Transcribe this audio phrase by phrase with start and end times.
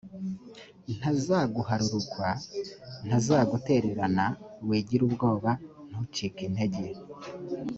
[0.97, 2.27] ntazaguharurukwa,
[3.07, 4.25] ntazagutererana.
[4.67, 5.51] wigira ubwoba,
[5.89, 6.85] ntucike intege.»